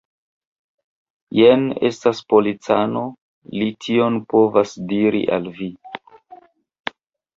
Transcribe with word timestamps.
Jen 1.39 1.67
estas 1.89 2.21
policano; 2.33 3.03
li 3.59 3.69
tion 3.87 4.19
povos 4.35 4.75
diri 4.95 5.23
al 5.39 5.49
vi. 5.61 5.69